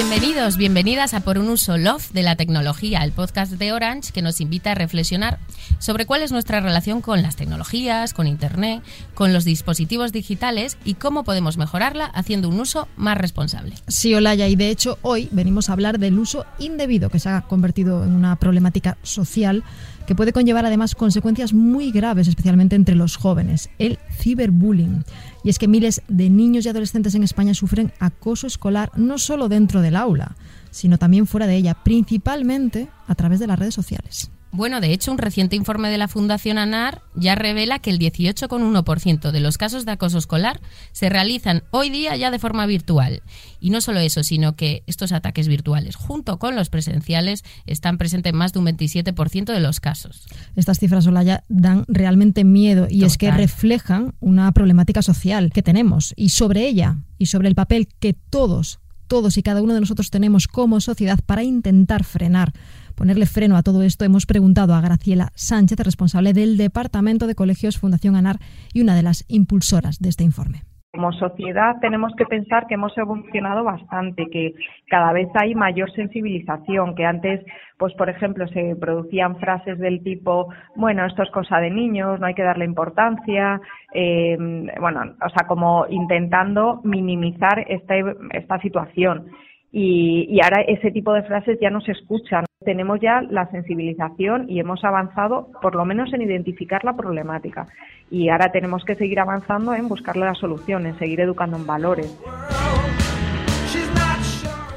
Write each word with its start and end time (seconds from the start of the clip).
Bienvenidos, 0.00 0.56
bienvenidas 0.56 1.12
a 1.12 1.20
Por 1.20 1.36
un 1.36 1.50
uso 1.50 1.76
Love 1.76 2.12
de 2.12 2.22
la 2.22 2.34
tecnología, 2.34 3.04
el 3.04 3.12
podcast 3.12 3.52
de 3.52 3.70
Orange 3.70 4.12
que 4.12 4.22
nos 4.22 4.40
invita 4.40 4.72
a 4.72 4.74
reflexionar 4.74 5.38
sobre 5.78 6.06
cuál 6.06 6.22
es 6.22 6.32
nuestra 6.32 6.60
relación 6.60 7.02
con 7.02 7.20
las 7.20 7.36
tecnologías, 7.36 8.14
con 8.14 8.26
Internet, 8.26 8.82
con 9.12 9.34
los 9.34 9.44
dispositivos 9.44 10.10
digitales 10.10 10.78
y 10.86 10.94
cómo 10.94 11.22
podemos 11.22 11.58
mejorarla 11.58 12.06
haciendo 12.06 12.48
un 12.48 12.60
uso 12.60 12.88
más 12.96 13.18
responsable. 13.18 13.74
Sí, 13.88 14.14
Olaya, 14.14 14.48
y 14.48 14.56
de 14.56 14.70
hecho 14.70 14.98
hoy 15.02 15.28
venimos 15.32 15.68
a 15.68 15.74
hablar 15.74 15.98
del 15.98 16.18
uso 16.18 16.46
indebido 16.58 17.10
que 17.10 17.20
se 17.20 17.28
ha 17.28 17.42
convertido 17.42 18.02
en 18.02 18.14
una 18.14 18.36
problemática 18.36 18.96
social 19.02 19.64
que 20.10 20.16
puede 20.16 20.32
conllevar 20.32 20.66
además 20.66 20.96
consecuencias 20.96 21.54
muy 21.54 21.92
graves, 21.92 22.26
especialmente 22.26 22.74
entre 22.74 22.96
los 22.96 23.14
jóvenes, 23.14 23.70
el 23.78 24.00
ciberbullying. 24.10 25.04
Y 25.44 25.50
es 25.50 25.58
que 25.60 25.68
miles 25.68 26.02
de 26.08 26.28
niños 26.28 26.66
y 26.66 26.68
adolescentes 26.68 27.14
en 27.14 27.22
España 27.22 27.54
sufren 27.54 27.92
acoso 28.00 28.48
escolar 28.48 28.90
no 28.96 29.18
solo 29.18 29.48
dentro 29.48 29.82
del 29.82 29.94
aula, 29.94 30.34
sino 30.72 30.98
también 30.98 31.28
fuera 31.28 31.46
de 31.46 31.54
ella, 31.54 31.74
principalmente 31.84 32.88
a 33.06 33.14
través 33.14 33.38
de 33.38 33.46
las 33.46 33.60
redes 33.60 33.74
sociales. 33.74 34.32
Bueno, 34.52 34.80
de 34.80 34.92
hecho, 34.92 35.12
un 35.12 35.18
reciente 35.18 35.54
informe 35.54 35.90
de 35.90 35.98
la 35.98 36.08
Fundación 36.08 36.58
ANAR 36.58 37.02
ya 37.14 37.36
revela 37.36 37.78
que 37.78 37.90
el 37.90 38.00
18,1% 38.00 39.30
de 39.30 39.40
los 39.40 39.58
casos 39.58 39.84
de 39.84 39.92
acoso 39.92 40.18
escolar 40.18 40.60
se 40.90 41.08
realizan 41.08 41.62
hoy 41.70 41.88
día 41.88 42.16
ya 42.16 42.32
de 42.32 42.40
forma 42.40 42.66
virtual. 42.66 43.22
Y 43.60 43.70
no 43.70 43.80
solo 43.80 44.00
eso, 44.00 44.24
sino 44.24 44.56
que 44.56 44.82
estos 44.88 45.12
ataques 45.12 45.46
virtuales, 45.46 45.94
junto 45.94 46.40
con 46.40 46.56
los 46.56 46.68
presenciales, 46.68 47.44
están 47.66 47.96
presentes 47.96 48.32
en 48.32 48.38
más 48.38 48.52
de 48.52 48.58
un 48.58 48.66
27% 48.66 49.52
de 49.52 49.60
los 49.60 49.78
casos. 49.78 50.26
Estas 50.56 50.80
cifras, 50.80 51.06
Olaya, 51.06 51.44
dan 51.48 51.84
realmente 51.86 52.42
miedo 52.42 52.88
y 52.90 53.04
es 53.04 53.18
que 53.18 53.30
reflejan 53.30 54.14
una 54.18 54.50
problemática 54.50 55.02
social 55.02 55.52
que 55.52 55.62
tenemos 55.62 56.12
y 56.16 56.30
sobre 56.30 56.66
ella 56.66 56.96
y 57.18 57.26
sobre 57.26 57.48
el 57.48 57.54
papel 57.54 57.86
que 58.00 58.14
todos, 58.14 58.80
todos 59.10 59.36
y 59.36 59.42
cada 59.42 59.60
uno 59.60 59.74
de 59.74 59.80
nosotros 59.80 60.08
tenemos 60.10 60.46
como 60.46 60.80
sociedad 60.80 61.18
para 61.26 61.42
intentar 61.42 62.04
frenar 62.04 62.52
ponerle 62.94 63.26
freno 63.26 63.56
a 63.56 63.62
todo 63.62 63.82
esto, 63.82 64.04
hemos 64.04 64.26
preguntado 64.26 64.74
a 64.74 64.80
Graciela 64.80 65.32
Sánchez, 65.34 65.78
responsable 65.80 66.32
del 66.32 66.56
Departamento 66.56 67.26
de 67.26 67.34
Colegios 67.34 67.78
Fundación 67.78 68.14
ANAR 68.14 68.38
y 68.74 68.82
una 68.82 68.94
de 68.94 69.02
las 69.02 69.24
impulsoras 69.26 70.00
de 70.00 70.10
este 70.10 70.22
informe. 70.22 70.69
Como 70.92 71.12
sociedad 71.12 71.76
tenemos 71.80 72.12
que 72.16 72.24
pensar 72.24 72.66
que 72.66 72.74
hemos 72.74 72.96
evolucionado 72.98 73.62
bastante, 73.62 74.26
que 74.26 74.54
cada 74.88 75.12
vez 75.12 75.28
hay 75.40 75.54
mayor 75.54 75.88
sensibilización, 75.92 76.96
que 76.96 77.06
antes, 77.06 77.44
pues 77.78 77.94
por 77.94 78.10
ejemplo, 78.10 78.48
se 78.48 78.74
producían 78.74 79.36
frases 79.36 79.78
del 79.78 80.02
tipo, 80.02 80.48
bueno, 80.74 81.06
esto 81.06 81.22
es 81.22 81.30
cosa 81.30 81.58
de 81.58 81.70
niños, 81.70 82.18
no 82.18 82.26
hay 82.26 82.34
que 82.34 82.42
darle 82.42 82.64
importancia, 82.64 83.60
eh, 83.94 84.36
bueno, 84.80 85.14
o 85.24 85.28
sea, 85.28 85.46
como 85.46 85.86
intentando 85.88 86.80
minimizar 86.82 87.64
esta, 87.68 87.94
esta 88.32 88.58
situación. 88.58 89.28
Y 89.70 90.40
ahora 90.42 90.62
ese 90.62 90.90
tipo 90.90 91.12
de 91.12 91.22
frases 91.22 91.56
ya 91.60 91.70
no 91.70 91.80
se 91.80 91.92
escuchan. 91.92 92.44
Tenemos 92.62 93.00
ya 93.00 93.22
la 93.22 93.50
sensibilización 93.50 94.50
y 94.50 94.60
hemos 94.60 94.84
avanzado 94.84 95.48
por 95.62 95.74
lo 95.74 95.86
menos 95.86 96.12
en 96.12 96.20
identificar 96.20 96.84
la 96.84 96.94
problemática. 96.94 97.68
Y 98.10 98.28
ahora 98.28 98.52
tenemos 98.52 98.84
que 98.84 98.96
seguir 98.96 99.18
avanzando 99.18 99.72
en 99.72 99.88
buscarle 99.88 100.26
las 100.26 100.36
soluciones, 100.36 100.94
seguir 100.98 101.20
educando 101.20 101.56
en 101.56 101.66
valores. 101.66 102.14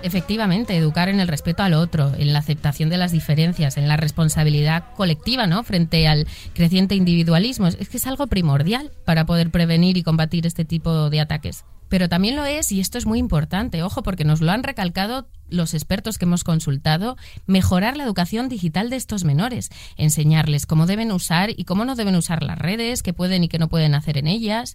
Efectivamente, 0.01 0.77
educar 0.77 1.09
en 1.09 1.19
el 1.19 1.27
respeto 1.27 1.61
al 1.61 1.73
otro, 1.73 2.11
en 2.17 2.31
la 2.31 2.39
aceptación 2.39 2.89
de 2.89 2.95
las 2.95 3.11
diferencias, 3.11 3.75
en 3.77 3.89
la 3.89 3.97
responsabilidad 3.97 4.85
colectiva, 4.95 5.45
¿no? 5.45 5.63
Frente 5.63 6.07
al 6.07 6.25
creciente 6.53 6.95
individualismo. 6.95 7.67
Es 7.67 7.89
que 7.89 7.97
es 7.97 8.07
algo 8.07 8.27
primordial 8.27 8.91
para 9.03 9.25
poder 9.25 9.49
prevenir 9.49 9.97
y 9.97 10.03
combatir 10.03 10.47
este 10.47 10.63
tipo 10.63 11.09
de 11.09 11.19
ataques. 11.19 11.65
Pero 11.93 12.09
también 12.09 12.35
lo 12.35 12.43
es, 12.43 12.71
y 12.71 12.79
esto 12.79 12.97
es 12.97 13.05
muy 13.05 13.19
importante, 13.19 13.83
ojo, 13.83 14.01
porque 14.01 14.25
nos 14.25 14.41
lo 14.41 14.51
han 14.51 14.63
recalcado 14.63 15.27
los 15.47 15.75
expertos 15.75 16.17
que 16.17 16.25
hemos 16.25 16.43
consultado, 16.43 17.17
mejorar 17.45 17.97
la 17.97 18.03
educación 18.03 18.49
digital 18.49 18.89
de 18.89 18.95
estos 18.95 19.25
menores, 19.25 19.69
enseñarles 19.95 20.65
cómo 20.65 20.87
deben 20.87 21.11
usar 21.11 21.51
y 21.51 21.65
cómo 21.65 21.85
no 21.85 21.93
deben 21.93 22.15
usar 22.15 22.41
las 22.41 22.57
redes, 22.57 23.03
qué 23.03 23.13
pueden 23.13 23.43
y 23.43 23.47
qué 23.47 23.59
no 23.59 23.69
pueden 23.69 23.93
hacer 23.93 24.17
en 24.17 24.25
ellas, 24.25 24.73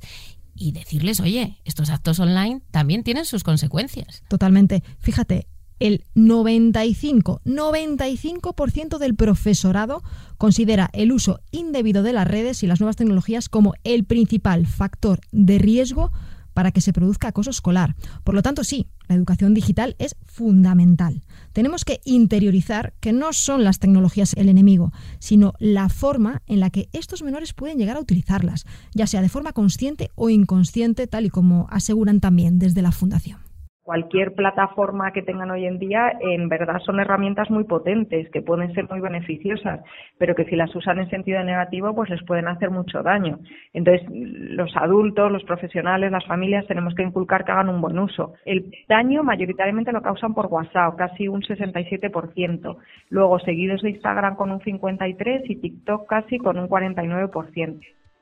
y 0.55 0.71
decirles, 0.71 1.19
oye, 1.19 1.59
estos 1.65 1.91
actos 1.91 2.21
online 2.21 2.62
también 2.71 3.03
tienen 3.03 3.25
sus 3.25 3.43
consecuencias. 3.43 4.23
Totalmente. 4.28 4.84
Fíjate, 5.01 5.49
el 5.81 6.05
95, 6.15 7.41
95% 7.45 8.99
del 8.99 9.17
profesorado 9.17 10.05
considera 10.37 10.89
el 10.93 11.11
uso 11.11 11.41
indebido 11.51 12.05
de 12.05 12.12
las 12.12 12.28
redes 12.28 12.62
y 12.62 12.69
las 12.69 12.78
nuevas 12.78 12.95
tecnologías 12.95 13.49
como 13.49 13.75
el 13.83 14.05
principal 14.05 14.69
factor 14.69 15.21
de 15.33 15.59
riesgo 15.59 16.12
para 16.59 16.73
que 16.73 16.81
se 16.81 16.93
produzca 16.93 17.29
acoso 17.29 17.51
escolar. 17.51 17.95
Por 18.25 18.35
lo 18.35 18.43
tanto, 18.43 18.65
sí, 18.65 18.89
la 19.07 19.15
educación 19.15 19.55
digital 19.55 19.95
es 20.01 20.17
fundamental. 20.27 21.23
Tenemos 21.53 21.85
que 21.85 22.01
interiorizar 22.05 22.95
que 22.99 23.13
no 23.13 23.33
son 23.33 23.63
las 23.63 23.79
tecnologías 23.79 24.35
el 24.35 24.49
enemigo, 24.49 24.93
sino 25.21 25.53
la 25.61 25.89
forma 25.89 26.43
en 26.49 26.59
la 26.59 26.71
que 26.71 26.89
estos 26.93 27.23
menores 27.23 27.53
pueden 27.53 27.79
llegar 27.79 27.97
a 27.97 28.01
utilizarlas, 28.01 28.67
ya 28.93 29.07
sea 29.07 29.23
de 29.23 29.29
forma 29.29 29.53
consciente 29.53 30.11
o 30.17 30.31
inconsciente, 30.31 31.07
tal 31.07 31.27
y 31.27 31.31
como 31.31 31.69
aseguran 31.71 32.19
también 32.19 32.59
desde 32.59 32.83
la 32.83 32.91
Fundación 32.91 33.47
cualquier 33.88 34.34
plataforma 34.34 35.12
que 35.12 35.22
tengan 35.22 35.50
hoy 35.50 35.65
en 35.65 35.78
día, 35.78 36.12
en 36.21 36.50
verdad 36.50 36.78
son 36.84 37.00
herramientas 37.00 37.49
muy 37.49 37.65
potentes, 37.65 38.28
que 38.28 38.43
pueden 38.43 38.75
ser 38.75 38.87
muy 38.91 39.00
beneficiosas, 39.00 39.81
pero 40.19 40.34
que 40.34 40.44
si 40.44 40.56
las 40.56 40.76
usan 40.76 40.99
en 40.99 41.09
sentido 41.09 41.43
negativo, 41.43 41.94
pues 41.94 42.10
les 42.10 42.22
pueden 42.25 42.48
hacer 42.48 42.71
mucho 42.71 43.03
daño. 43.03 43.38
Entonces, 43.72 44.06
los 44.10 44.77
adultos, 44.77 45.32
los 45.32 45.43
profesionales, 45.44 46.12
las 46.12 46.27
familias, 46.27 46.66
tenemos 46.66 46.94
que 46.94 47.03
inculcar 47.03 47.47
que 47.47 47.53
hagan 47.53 47.71
un 47.71 47.81
buen 47.81 47.98
uso. 47.98 48.34
El 48.44 48.71
daño 48.91 49.22
mayoritariamente 49.22 49.91
lo 49.91 50.03
causan 50.03 50.34
por 50.34 50.48
WhatsApp, 50.48 50.97
casi 50.97 51.27
un 51.27 51.41
67%. 51.41 52.77
Luego, 53.09 53.38
seguidos 53.38 53.81
de 53.81 53.88
Instagram 53.88 54.37
con 54.37 54.50
un 54.50 54.60
53% 54.60 55.44
y 55.48 55.56
TikTok 55.56 56.06
casi 56.06 56.37
con 56.37 56.59
un 56.59 56.69
49%. 56.69 57.81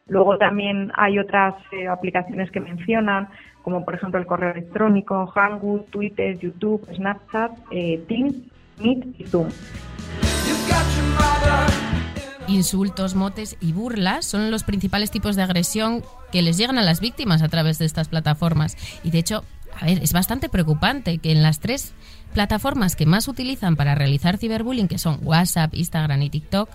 Luego 0.08 0.38
también 0.38 0.92
hay 0.94 1.18
otras 1.18 1.54
eh, 1.72 1.88
aplicaciones 1.88 2.50
que 2.52 2.60
mencionan, 2.60 3.28
como 3.66 3.84
por 3.84 3.96
ejemplo 3.96 4.20
el 4.20 4.26
correo 4.26 4.52
electrónico, 4.52 5.26
Hangout, 5.26 5.90
Twitter, 5.90 6.38
YouTube, 6.38 6.86
Snapchat, 6.94 7.50
eh, 7.72 8.00
Teams, 8.06 8.36
Meet 8.78 9.18
y 9.18 9.24
Zoom. 9.26 9.48
Insultos, 12.46 13.16
motes 13.16 13.56
y 13.60 13.72
burlas 13.72 14.24
son 14.24 14.52
los 14.52 14.62
principales 14.62 15.10
tipos 15.10 15.34
de 15.34 15.42
agresión 15.42 16.04
que 16.30 16.42
les 16.42 16.58
llegan 16.58 16.78
a 16.78 16.82
las 16.82 17.00
víctimas 17.00 17.42
a 17.42 17.48
través 17.48 17.80
de 17.80 17.86
estas 17.86 18.06
plataformas. 18.06 18.76
Y 19.02 19.10
de 19.10 19.18
hecho, 19.18 19.42
a 19.80 19.86
ver, 19.86 19.98
es 20.00 20.12
bastante 20.12 20.48
preocupante 20.48 21.18
que 21.18 21.32
en 21.32 21.42
las 21.42 21.58
tres 21.58 21.92
plataformas 22.34 22.94
que 22.94 23.04
más 23.04 23.26
utilizan 23.26 23.74
para 23.74 23.96
realizar 23.96 24.38
ciberbullying, 24.38 24.86
que 24.86 24.98
son 24.98 25.18
WhatsApp, 25.22 25.74
Instagram 25.74 26.22
y 26.22 26.30
TikTok, 26.30 26.70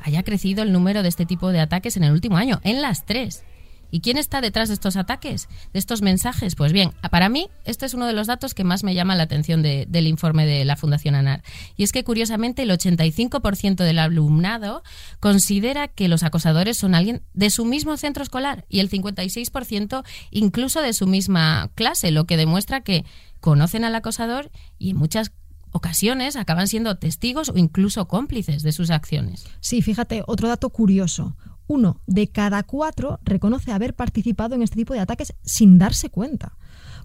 haya 0.00 0.22
crecido 0.22 0.62
el 0.62 0.72
número 0.72 1.02
de 1.02 1.08
este 1.08 1.26
tipo 1.26 1.50
de 1.50 1.58
ataques 1.58 1.96
en 1.96 2.04
el 2.04 2.12
último 2.12 2.36
año, 2.36 2.60
en 2.62 2.82
las 2.82 3.04
tres. 3.04 3.42
¿Y 3.90 4.00
quién 4.00 4.18
está 4.18 4.40
detrás 4.40 4.68
de 4.68 4.74
estos 4.74 4.96
ataques, 4.96 5.48
de 5.72 5.78
estos 5.78 6.02
mensajes? 6.02 6.54
Pues 6.54 6.72
bien, 6.72 6.92
para 7.10 7.28
mí, 7.28 7.48
este 7.64 7.86
es 7.86 7.94
uno 7.94 8.06
de 8.06 8.12
los 8.12 8.26
datos 8.26 8.54
que 8.54 8.64
más 8.64 8.84
me 8.84 8.94
llama 8.94 9.16
la 9.16 9.24
atención 9.24 9.62
del 9.62 10.06
informe 10.06 10.46
de 10.46 10.64
la 10.64 10.76
Fundación 10.76 11.14
ANAR. 11.14 11.42
Y 11.76 11.84
es 11.84 11.92
que, 11.92 12.04
curiosamente, 12.04 12.62
el 12.62 12.70
85% 12.70 13.76
del 13.76 13.98
alumnado 13.98 14.82
considera 15.20 15.88
que 15.88 16.08
los 16.08 16.22
acosadores 16.22 16.76
son 16.76 16.94
alguien 16.94 17.22
de 17.34 17.50
su 17.50 17.64
mismo 17.64 17.96
centro 17.96 18.22
escolar 18.22 18.64
y 18.68 18.80
el 18.80 18.90
56% 18.90 20.04
incluso 20.30 20.80
de 20.82 20.92
su 20.92 21.06
misma 21.06 21.70
clase, 21.74 22.10
lo 22.10 22.26
que 22.26 22.36
demuestra 22.36 22.80
que 22.80 23.04
conocen 23.40 23.84
al 23.84 23.94
acosador 23.94 24.50
y 24.78 24.90
en 24.90 24.96
muchas 24.96 25.32
ocasiones 25.72 26.36
acaban 26.36 26.68
siendo 26.68 26.96
testigos 26.96 27.50
o 27.50 27.56
incluso 27.56 28.08
cómplices 28.08 28.62
de 28.62 28.72
sus 28.72 28.90
acciones. 28.90 29.46
Sí, 29.60 29.82
fíjate, 29.82 30.22
otro 30.26 30.48
dato 30.48 30.70
curioso. 30.70 31.36
Uno 31.68 32.00
de 32.06 32.28
cada 32.28 32.62
cuatro 32.62 33.18
reconoce 33.24 33.72
haber 33.72 33.94
participado 33.94 34.54
en 34.54 34.62
este 34.62 34.76
tipo 34.76 34.94
de 34.94 35.00
ataques 35.00 35.34
sin 35.42 35.78
darse 35.78 36.10
cuenta. 36.10 36.56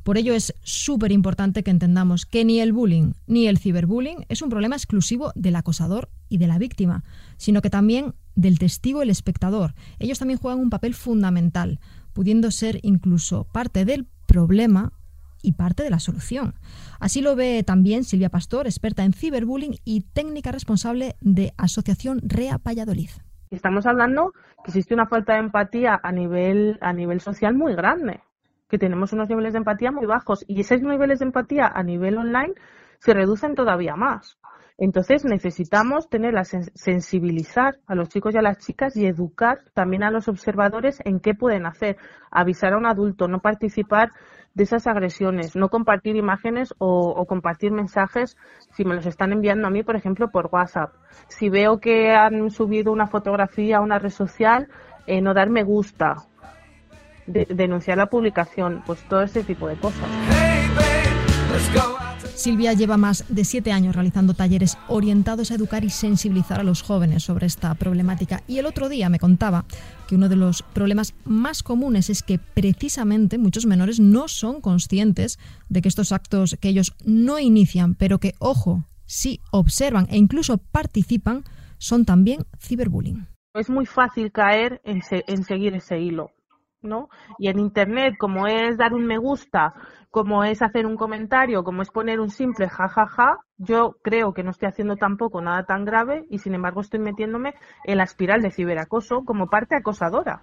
Por 0.04 0.18
ello 0.18 0.34
es 0.34 0.56
súper 0.64 1.12
importante 1.12 1.64
que 1.64 1.72
entendamos 1.72 2.26
que 2.26 2.44
ni 2.44 2.60
el 2.60 2.74
bullying 2.74 3.14
ni 3.28 3.48
el 3.48 3.60
ciberbullying 3.60 4.26
es 4.30 4.42
un 4.42 4.50
problema 4.50 4.76
exclusivo 4.76 5.32
del 5.36 5.56
acosador 5.56 6.10
y 6.28 6.38
de 6.38 6.48
la 6.48 6.58
víctima, 6.58 7.04
sino 7.38 7.62
que 7.62 7.70
también 7.70 8.16
del 8.36 8.58
testigo 8.58 9.02
y 9.02 9.04
el 9.04 9.10
espectador. 9.10 9.76
Ellos 10.00 10.20
también 10.20 10.40
juegan 10.40 10.60
un 10.60 10.70
papel 10.70 10.96
fundamental, 10.96 11.80
pudiendo 12.14 12.50
ser 12.52 12.80
incluso 12.82 13.46
parte 13.46 13.86
del 13.86 14.08
problema 14.26 14.94
y 15.44 15.54
parte 15.54 15.84
de 15.84 15.90
la 15.90 16.00
solución. 16.00 16.56
Así 17.00 17.22
lo 17.22 17.36
ve 17.36 17.64
también 17.64 18.04
Silvia 18.04 18.30
Pastor, 18.30 18.68
experta 18.68 19.04
en 19.04 19.14
ciberbullying 19.14 19.78
y 19.86 20.02
técnica 20.02 20.52
responsable 20.52 21.16
de 21.22 21.54
Asociación 21.58 22.22
REA 22.24 22.60
Valladolid. 22.64 23.10
Estamos 23.52 23.86
hablando 23.86 24.32
que 24.64 24.72
existe 24.72 24.94
una 24.94 25.08
falta 25.08 25.34
de 25.34 25.40
empatía 25.40 26.00
a 26.02 26.12
nivel, 26.14 26.78
a 26.80 26.94
nivel 26.94 27.20
social 27.20 27.54
muy 27.54 27.76
grande, 27.76 28.22
que 28.70 28.78
tenemos 28.78 29.12
unos 29.12 29.28
niveles 29.28 29.52
de 29.52 29.60
empatía 29.60 29.92
muy 29.92 30.06
bajos 30.06 30.46
y 30.48 30.62
esos 30.62 30.82
niveles 30.82 31.20
de 31.20 31.26
empatía 31.26 31.68
a 31.68 31.84
nivel 31.84 32.18
online 32.18 32.54
se 33.00 33.14
reducen 33.14 33.54
todavía 33.54 33.98
más. 33.98 34.40
Entonces 34.78 35.26
necesitamos 35.26 36.10
tener 36.10 36.34
la 36.34 36.44
sensibilizar 36.44 37.78
a 37.88 37.96
los 37.96 38.10
chicos 38.10 38.34
y 38.34 38.38
a 38.38 38.42
las 38.42 38.58
chicas 38.58 38.96
y 38.96 39.06
educar 39.06 39.60
también 39.74 40.04
a 40.04 40.12
los 40.12 40.28
observadores 40.28 41.00
en 41.06 41.20
qué 41.20 41.34
pueden 41.34 41.66
hacer, 41.66 41.98
avisar 42.32 42.74
a 42.74 42.78
un 42.78 42.86
adulto, 42.86 43.28
no 43.28 43.40
participar 43.40 44.12
de 44.54 44.64
esas 44.64 44.88
agresiones, 44.88 45.56
no 45.56 45.70
compartir 45.70 46.16
imágenes 46.16 46.74
o, 46.78 47.26
compartir 47.26 47.72
mensajes 47.72 48.38
si 48.72 48.84
me 48.84 48.96
los 48.96 49.06
están 49.06 49.32
enviando 49.32 49.68
a 49.68 49.72
mí, 49.72 49.84
por 49.84 49.96
ejemplo, 49.96 50.30
por 50.30 50.50
WhatsApp. 50.52 50.94
Si 51.28 51.50
veo 51.50 51.80
que 51.80 52.12
han 52.12 52.50
subido 52.50 52.92
una 52.92 53.08
fotografía 53.08 53.78
a 53.78 53.82
una 53.82 54.00
red 54.00 54.10
social, 54.10 54.68
eh, 55.08 55.22
no 55.22 55.34
dar 55.34 55.50
me 55.50 55.64
gusta, 55.64 56.16
denunciar 57.26 57.98
la 57.98 58.08
publicación, 58.08 58.84
pues 58.86 59.04
todo 59.08 59.22
ese 59.22 59.44
tipo 59.44 59.68
de 59.68 59.76
cosas. 59.78 60.10
Silvia 62.42 62.74
lleva 62.74 62.98
más 62.98 63.24
de 63.30 63.46
siete 63.46 63.72
años 63.72 63.94
realizando 63.94 64.34
talleres 64.34 64.76
orientados 64.88 65.52
a 65.52 65.56
educar 65.56 65.84
y 65.84 65.92
sensibilizar 65.92 66.60
a 66.60 66.64
los 66.64 66.82
jóvenes 66.82 67.22
sobre 67.22 67.46
esta 67.46 67.76
problemática. 67.76 68.42
Y 68.48 68.58
el 68.58 68.66
otro 68.66 68.90
día 68.90 69.10
me 69.10 69.20
contaba 69.20 69.66
que 70.08 70.16
uno 70.16 70.28
de 70.28 70.38
los 70.38 70.64
problemas 70.64 71.14
más 71.24 71.62
comunes 71.62 72.10
es 72.10 72.24
que 72.24 72.40
precisamente 72.40 73.38
muchos 73.38 73.68
menores 73.68 74.00
no 74.00 74.28
son 74.28 74.60
conscientes 74.60 75.38
de 75.70 75.84
que 75.84 75.88
estos 75.88 76.12
actos 76.12 76.58
que 76.60 76.70
ellos 76.70 76.96
no 77.06 77.38
inician, 77.38 77.94
pero 77.94 78.18
que, 78.18 78.34
ojo, 78.40 78.86
sí 79.06 79.40
observan 79.52 80.08
e 80.10 80.18
incluso 80.18 80.58
participan, 80.58 81.44
son 81.78 82.06
también 82.06 82.48
ciberbullying. 82.60 83.28
Es 83.54 83.70
muy 83.70 83.86
fácil 83.86 84.32
caer 84.32 84.82
en, 84.84 85.04
en 85.12 85.44
seguir 85.44 85.76
ese 85.76 86.00
hilo. 86.00 86.32
¿No? 86.82 87.10
Y 87.38 87.48
en 87.48 87.60
Internet, 87.60 88.16
como 88.18 88.48
es 88.48 88.78
dar 88.78 88.94
un 88.94 89.06
me 89.06 89.18
gusta, 89.18 89.74
como 90.10 90.44
es 90.44 90.62
hacer 90.62 90.86
un 90.86 90.98
comentario, 90.98 91.64
como 91.64 91.82
es 91.82 91.90
poner 91.90 92.20
un 92.20 92.30
simple 92.30 92.68
jajaja, 92.68 93.06
ja, 93.06 93.26
ja, 93.34 93.38
yo 93.58 93.96
creo 94.02 94.34
que 94.34 94.44
no 94.44 94.52
estoy 94.52 94.68
haciendo 94.68 94.96
tampoco 94.98 95.42
nada 95.42 95.64
tan 95.64 95.86
grave 95.86 96.26
y 96.30 96.40
sin 96.40 96.54
embargo 96.54 96.82
estoy 96.82 97.00
metiéndome 97.00 97.54
en 97.86 97.98
la 97.98 98.04
espiral 98.04 98.42
de 98.42 98.52
ciberacoso 98.52 99.24
como 99.24 99.48
parte 99.48 99.76
acosadora. 99.76 100.42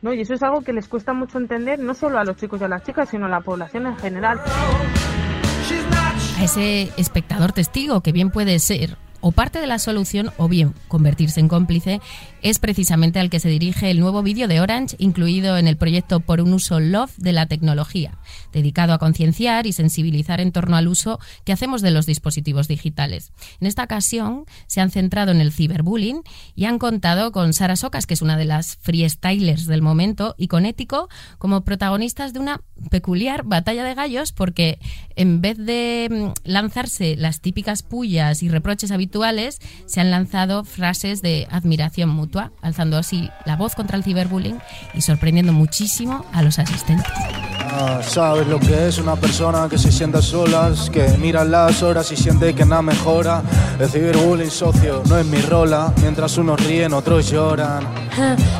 ¿no? 0.00 0.12
Y 0.12 0.22
eso 0.22 0.34
es 0.34 0.42
algo 0.42 0.62
que 0.62 0.72
les 0.72 0.88
cuesta 0.88 1.12
mucho 1.12 1.38
entender, 1.38 1.78
no 1.78 1.94
solo 1.94 2.18
a 2.18 2.24
los 2.24 2.36
chicos 2.36 2.60
y 2.60 2.64
a 2.64 2.68
las 2.68 2.82
chicas, 2.82 3.08
sino 3.08 3.26
a 3.26 3.28
la 3.28 3.40
población 3.40 3.86
en 3.86 3.96
general. 3.96 4.40
A 6.38 6.44
ese 6.44 6.90
espectador 6.96 7.52
testigo, 7.52 8.00
que 8.00 8.10
bien 8.10 8.30
puede 8.30 8.58
ser 8.58 8.96
o 9.22 9.32
parte 9.32 9.60
de 9.60 9.66
la 9.66 9.78
solución 9.78 10.30
o 10.36 10.48
bien 10.48 10.74
convertirse 10.88 11.40
en 11.40 11.48
cómplice 11.48 12.00
es 12.42 12.58
precisamente 12.58 13.20
al 13.20 13.30
que 13.30 13.40
se 13.40 13.48
dirige 13.48 13.90
el 13.90 14.00
nuevo 14.00 14.22
vídeo 14.22 14.48
de 14.48 14.60
Orange 14.60 14.96
incluido 14.98 15.56
en 15.56 15.68
el 15.68 15.76
proyecto 15.76 16.20
Por 16.20 16.40
un 16.40 16.52
uso 16.52 16.80
Love 16.80 17.16
de 17.16 17.32
la 17.32 17.46
tecnología, 17.46 18.18
dedicado 18.52 18.92
a 18.92 18.98
concienciar 18.98 19.66
y 19.66 19.72
sensibilizar 19.72 20.40
en 20.40 20.52
torno 20.52 20.76
al 20.76 20.88
uso 20.88 21.20
que 21.44 21.52
hacemos 21.52 21.82
de 21.82 21.92
los 21.92 22.04
dispositivos 22.04 22.68
digitales. 22.68 23.32
En 23.60 23.68
esta 23.68 23.84
ocasión 23.84 24.44
se 24.66 24.80
han 24.80 24.90
centrado 24.90 25.30
en 25.30 25.40
el 25.40 25.52
ciberbullying 25.52 26.22
y 26.56 26.64
han 26.64 26.78
contado 26.78 27.30
con 27.30 27.52
Sara 27.52 27.76
Socas, 27.76 28.06
que 28.06 28.14
es 28.14 28.22
una 28.22 28.36
de 28.36 28.44
las 28.44 28.76
freestylers 28.76 29.66
del 29.66 29.82
momento, 29.82 30.34
y 30.36 30.48
con 30.48 30.66
Ético 30.66 31.08
como 31.38 31.62
protagonistas 31.62 32.32
de 32.32 32.40
una 32.40 32.60
peculiar 32.90 33.44
batalla 33.44 33.84
de 33.84 33.94
gallos 33.94 34.32
porque 34.32 34.80
en 35.14 35.40
vez 35.40 35.56
de 35.56 36.08
mm, 36.10 36.48
lanzarse 36.50 37.14
las 37.16 37.40
típicas 37.40 37.82
pullas 37.84 38.42
y 38.42 38.48
reproches 38.48 38.90
habituales, 38.90 39.11
se 39.86 40.00
han 40.00 40.10
lanzado 40.10 40.64
frases 40.64 41.22
de 41.22 41.46
admiración 41.50 42.08
mutua, 42.08 42.52
alzando 42.62 42.96
así 42.96 43.28
la 43.44 43.56
voz 43.56 43.74
contra 43.74 43.96
el 43.96 44.04
ciberbullying 44.04 44.58
y 44.94 45.02
sorprendiendo 45.02 45.52
muchísimo 45.52 46.24
a 46.32 46.42
los 46.42 46.58
asistentes. 46.58 47.06
Ah, 47.74 48.00
sabes 48.02 48.46
lo 48.48 48.60
que 48.60 48.88
es 48.88 48.98
una 48.98 49.16
persona 49.16 49.66
que 49.66 49.78
se 49.78 49.90
sienta 49.90 50.20
solas, 50.20 50.90
que 50.90 51.08
mira 51.18 51.42
las 51.42 51.82
horas 51.82 52.12
y 52.12 52.16
siente 52.16 52.54
que 52.54 52.66
nada 52.66 52.82
mejora. 52.82 53.42
El 53.80 53.88
ciberbullying 53.88 54.50
socio 54.50 55.02
no 55.08 55.16
es 55.16 55.24
mi 55.24 55.40
rola, 55.40 55.90
mientras 56.02 56.36
unos 56.36 56.62
ríen, 56.62 56.92
otros 56.92 57.30
lloran. 57.30 57.88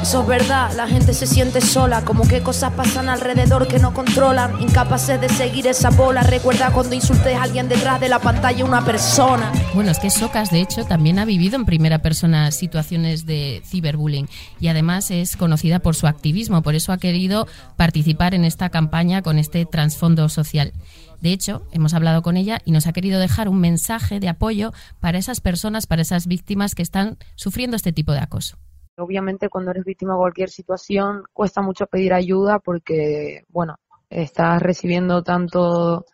Eso 0.00 0.22
es 0.22 0.26
verdad, 0.26 0.72
la 0.76 0.88
gente 0.88 1.12
se 1.12 1.26
siente 1.26 1.60
sola, 1.60 2.06
como 2.06 2.26
que 2.26 2.40
cosas 2.40 2.72
pasan 2.72 3.10
alrededor 3.10 3.68
que 3.68 3.78
no 3.78 3.92
controlan, 3.92 4.58
incapaces 4.62 5.20
de 5.20 5.28
seguir 5.28 5.66
esa 5.66 5.90
bola. 5.90 6.22
Recuerda 6.22 6.72
cuando 6.72 6.94
insultes 6.94 7.36
a 7.36 7.42
alguien 7.42 7.68
detrás 7.68 8.00
de 8.00 8.08
la 8.08 8.18
pantalla, 8.18 8.64
una 8.64 8.82
persona. 8.82 9.52
Bueno, 9.74 9.90
es 9.90 9.98
que 9.98 10.08
Socas, 10.08 10.50
de 10.50 10.62
hecho, 10.62 10.84
también 10.84 11.18
ha 11.18 11.26
vivido 11.26 11.56
en 11.56 11.66
primera 11.66 11.98
persona 11.98 12.50
situaciones 12.50 13.26
de 13.26 13.60
ciberbullying 13.66 14.26
y 14.58 14.68
además 14.68 15.10
es 15.10 15.36
conocida 15.36 15.80
por 15.80 15.96
su 15.96 16.06
activismo, 16.06 16.62
por 16.62 16.74
eso 16.74 16.90
ha 16.92 16.96
querido 16.96 17.46
participar 17.76 18.34
en 18.34 18.46
esta 18.46 18.70
campaña 18.70 19.01
con 19.24 19.38
este 19.38 19.66
trasfondo 19.66 20.28
social. 20.28 20.72
De 21.20 21.32
hecho, 21.32 21.62
hemos 21.72 21.92
hablado 21.92 22.22
con 22.22 22.36
ella 22.36 22.60
y 22.64 22.70
nos 22.70 22.86
ha 22.86 22.92
querido 22.92 23.18
dejar 23.18 23.48
un 23.48 23.60
mensaje 23.60 24.20
de 24.20 24.28
apoyo 24.28 24.72
para 25.00 25.18
esas 25.18 25.40
personas, 25.40 25.86
para 25.88 26.02
esas 26.02 26.28
víctimas 26.28 26.74
que 26.76 26.82
están 26.82 27.16
sufriendo 27.34 27.76
este 27.76 27.92
tipo 27.92 28.12
de 28.12 28.20
acoso. 28.20 28.56
Obviamente 28.96 29.48
cuando 29.48 29.72
eres 29.72 29.84
víctima 29.84 30.12
de 30.12 30.18
cualquier 30.18 30.50
situación 30.50 31.24
cuesta 31.32 31.62
mucho 31.62 31.86
pedir 31.86 32.12
ayuda 32.12 32.60
porque, 32.60 33.42
bueno, 33.48 33.74
estás 34.08 34.62
recibiendo 34.62 35.22
tanto, 35.22 36.04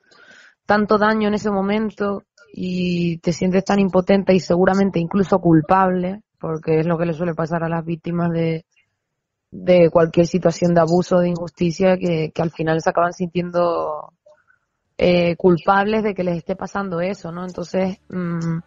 tanto 0.64 0.96
daño 0.96 1.28
en 1.28 1.34
ese 1.34 1.50
momento 1.50 2.22
y 2.54 3.18
te 3.18 3.34
sientes 3.34 3.64
tan 3.64 3.80
impotente 3.80 4.32
y 4.32 4.40
seguramente 4.40 4.98
incluso 4.98 5.38
culpable, 5.40 6.22
porque 6.40 6.80
es 6.80 6.86
lo 6.86 6.96
que 6.96 7.04
le 7.04 7.12
suele 7.12 7.34
pasar 7.34 7.64
a 7.64 7.68
las 7.68 7.84
víctimas 7.84 8.30
de, 8.30 8.64
de 9.50 9.90
cualquier 9.90 10.26
situación 10.26 10.74
de 10.74 10.80
abuso 10.80 11.20
de 11.20 11.30
injusticia 11.30 11.96
que, 11.96 12.32
al 12.38 12.50
final 12.50 12.80
se 12.80 12.90
acaban 12.90 13.12
sintiendo 13.12 14.12
eh, 14.96 15.36
culpables 15.36 16.02
de 16.02 16.14
que 16.14 16.24
les 16.24 16.38
esté 16.38 16.56
pasando 16.56 17.00
eso, 17.00 17.32
¿no? 17.32 17.44
Entonces, 17.46 17.98
mm, 18.08 18.58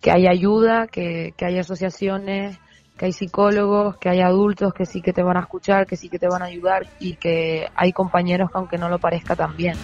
que 0.00 0.10
haya 0.10 0.30
ayuda, 0.30 0.86
que, 0.86 1.34
que 1.36 1.46
haya 1.46 1.60
asociaciones, 1.60 2.58
que 2.96 3.06
hay 3.06 3.12
psicólogos, 3.12 3.96
que 3.98 4.08
hay 4.08 4.20
adultos 4.20 4.72
que 4.72 4.86
sí 4.86 5.02
que 5.02 5.12
te 5.12 5.22
van 5.22 5.36
a 5.36 5.40
escuchar, 5.40 5.86
que 5.86 5.96
sí 5.96 6.08
que 6.08 6.18
te 6.18 6.28
van 6.28 6.42
a 6.42 6.46
ayudar 6.46 6.86
y 7.00 7.14
que 7.14 7.66
hay 7.74 7.92
compañeros 7.92 8.50
que 8.50 8.58
aunque 8.58 8.78
no 8.78 8.88
lo 8.88 8.98
parezca 8.98 9.34
también. 9.34 9.76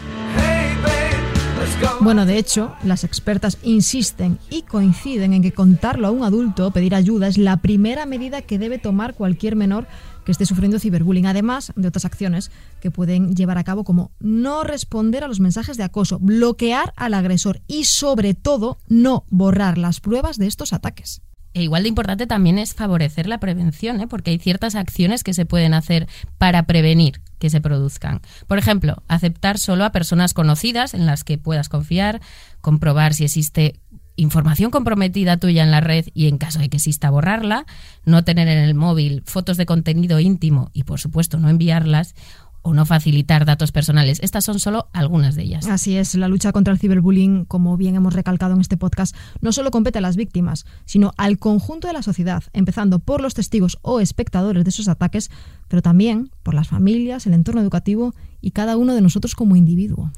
Bueno, 2.01 2.25
de 2.25 2.39
hecho, 2.39 2.75
las 2.85 3.05
expertas 3.05 3.59
insisten 3.63 4.39
y 4.49 4.63
coinciden 4.63 5.35
en 5.35 5.43
que 5.43 5.53
contarlo 5.53 6.09
a 6.09 6.11
un 6.11 6.25
adulto 6.25 6.71
pedir 6.71 6.95
ayuda 6.95 7.29
es 7.29 7.37
la 7.37 7.59
primera 7.59 8.07
medida 8.07 8.43
que 8.43 8.59
debe 8.59 8.79
tomar 8.79 9.15
cualquier 9.15 9.57
menor 9.57 9.87
esté 10.33 10.47
sufriendo 10.47 10.79
ciberbullying, 10.79 11.27
además 11.27 11.73
de 11.77 11.89
otras 11.89 12.05
acciones 12.05 12.51
que 12.81 12.91
pueden 12.91 13.35
llevar 13.35 13.59
a 13.59 13.65
cabo 13.65 13.85
como 13.85 14.11
no 14.21 14.65
responder 14.65 15.25
a 15.25 15.29
los 15.29 15.41
mensajes 15.41 15.77
de 15.77 15.85
acoso, 15.85 16.19
bloquear 16.19 16.93
al 16.97 17.15
agresor 17.15 17.61
y 17.67 17.85
sobre 17.85 18.35
todo 18.35 18.79
no 18.89 19.25
borrar 19.31 19.79
las 19.79 20.01
pruebas 20.01 20.39
de 20.39 20.47
estos 20.47 20.73
ataques. 20.73 21.23
E 21.53 21.63
igual 21.63 21.83
de 21.83 21.89
importante 21.89 22.29
también 22.29 22.59
es 22.59 22.75
favorecer 22.75 23.27
la 23.27 23.41
prevención, 23.41 24.01
¿eh? 24.01 24.07
porque 24.07 24.31
hay 24.31 24.39
ciertas 24.39 24.77
acciones 24.77 25.25
que 25.25 25.35
se 25.35 25.47
pueden 25.47 25.75
hacer 25.75 26.07
para 26.39 26.65
prevenir 26.65 27.21
que 27.41 27.51
se 27.51 27.61
produzcan. 27.61 28.21
Por 28.47 28.59
ejemplo, 28.59 29.03
aceptar 29.09 29.59
solo 29.59 29.85
a 29.85 29.91
personas 29.91 30.33
conocidas 30.33 30.95
en 30.95 31.07
las 31.07 31.25
que 31.25 31.39
puedas 31.39 31.69
confiar, 31.69 32.21
comprobar 32.61 33.15
si 33.15 33.25
existe 33.25 33.81
información 34.21 34.71
comprometida 34.71 35.39
tuya 35.39 35.63
en 35.63 35.71
la 35.71 35.81
red 35.81 36.07
y 36.15 36.29
en 36.29 36.39
caso 36.39 36.59
de 36.59 36.69
que 36.69 36.77
exista 36.77 37.11
borrarla, 37.11 37.67
no 38.05 38.25
tener 38.25 38.49
en 38.49 38.59
el 38.59 38.75
móvil 38.75 39.23
fotos 39.25 39.57
de 39.57 39.67
contenido 39.67 40.21
íntimo 40.21 40.71
y 40.73 40.85
por 40.85 41.01
supuesto 41.01 41.39
no 41.39 41.49
enviarlas 41.49 42.15
o 42.63 42.75
no 42.75 42.85
facilitar 42.85 43.47
datos 43.47 43.73
personales. 43.73 44.21
Estas 44.23 44.45
son 44.45 44.59
solo 44.59 44.89
algunas 44.93 45.35
de 45.35 45.45
ellas. 45.45 45.67
Así 45.67 45.97
es, 45.97 46.15
la 46.15 46.29
lucha 46.29 46.53
contra 46.53 46.73
el 46.73 46.79
ciberbullying, 46.79 47.47
como 47.47 47.77
bien 47.79 47.95
hemos 47.95 48.13
recalcado 48.13 48.55
en 48.55 48.61
este 48.61 48.77
podcast, 48.77 49.17
no 49.41 49.53
solo 49.53 49.71
compete 49.71 49.99
a 49.99 50.03
las 50.03 50.17
víctimas, 50.17 50.67
sino 50.85 51.13
al 51.17 51.39
conjunto 51.39 51.89
de 51.89 51.95
la 51.95 52.03
sociedad, 52.03 52.43
empezando 52.53 52.99
por 52.99 53.23
los 53.23 53.33
testigos 53.33 53.79
o 53.81 54.01
espectadores 54.01 54.65
de 54.65 54.71
esos 54.71 54.89
ataques, 54.89 55.31
pero 55.69 55.81
también 55.81 56.31
por 56.43 56.53
las 56.55 56.69
familias, 56.69 57.27
el 57.27 57.33
entorno 57.33 57.63
educativo 57.63 58.15
y 58.43 58.51
cada 58.51 58.77
uno 58.77 58.95
de 58.95 59.01
nosotros 59.01 59.35
como 59.35 59.57
individuo. 59.57 60.13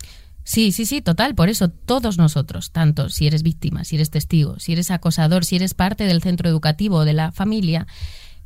Sí, 0.44 0.72
sí, 0.72 0.87
sí, 0.87 1.02
total. 1.02 1.34
Por 1.34 1.49
eso 1.49 1.68
todos 1.68 2.18
nosotros, 2.18 2.72
tanto 2.72 3.08
si 3.08 3.26
eres 3.26 3.42
víctima, 3.42 3.84
si 3.84 3.96
eres 3.96 4.11
testigo, 4.11 4.58
si 4.58 4.72
eres 4.72 4.90
acosador, 4.90 5.44
si 5.44 5.56
eres 5.56 5.75
parte 5.75 6.04
del 6.04 6.22
centro 6.22 6.49
educativo 6.49 6.99
o 6.99 7.04
de 7.04 7.12
la 7.12 7.32
familia, 7.32 7.87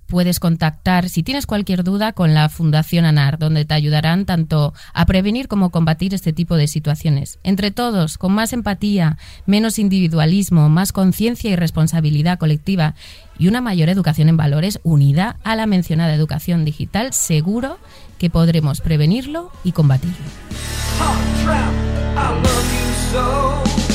puedes 0.06 0.40
contactar, 0.40 1.08
si 1.08 1.22
tienes 1.22 1.46
cualquier 1.46 1.84
duda, 1.84 2.12
con 2.12 2.32
la 2.32 2.48
Fundación 2.48 3.04
ANAR, 3.04 3.38
donde 3.38 3.64
te 3.64 3.74
ayudarán 3.74 4.24
tanto 4.24 4.72
a 4.94 5.06
prevenir 5.06 5.48
como 5.48 5.70
combatir 5.70 6.14
este 6.14 6.32
tipo 6.32 6.56
de 6.56 6.68
situaciones. 6.68 7.38
Entre 7.42 7.70
todos, 7.70 8.18
con 8.18 8.32
más 8.32 8.52
empatía, 8.52 9.18
menos 9.44 9.78
individualismo, 9.78 10.68
más 10.68 10.92
conciencia 10.92 11.50
y 11.50 11.56
responsabilidad 11.56 12.38
colectiva 12.38 12.94
y 13.38 13.48
una 13.48 13.60
mayor 13.60 13.88
educación 13.88 14.28
en 14.28 14.36
valores 14.36 14.80
unida 14.82 15.38
a 15.44 15.56
la 15.56 15.66
mencionada 15.66 16.14
educación 16.14 16.64
digital, 16.64 17.12
seguro 17.12 17.78
que 18.18 18.30
podremos 18.30 18.80
prevenirlo 18.80 19.50
y 19.64 19.72
combatirlo. 19.72 20.16
I 22.18 22.32
love 22.32 22.72
you 22.72 22.92
so. 23.12 23.85